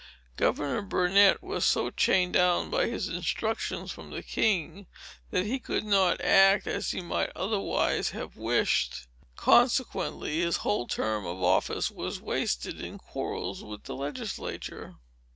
[0.35, 4.87] Governor Burnet was so chained down by his instructions from the king,
[5.29, 9.05] that he could not act as he might otherwise have wished.
[9.35, 14.95] Consequently, his whole term of office was wasted in quarrels with the legislature.